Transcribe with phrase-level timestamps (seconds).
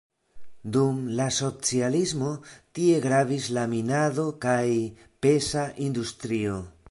[0.75, 2.31] Dum la socialismo
[2.79, 4.65] tie gravis la minado kaj
[5.27, 6.61] peza industrio.